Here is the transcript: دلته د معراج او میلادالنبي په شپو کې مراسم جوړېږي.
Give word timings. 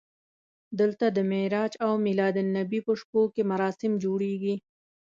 دلته 0.79 1.05
د 1.11 1.17
معراج 1.31 1.71
او 1.85 1.91
میلادالنبي 2.05 2.79
په 2.87 2.93
شپو 2.99 3.21
کې 3.33 3.41
مراسم 3.51 3.91
جوړېږي. 4.03 4.55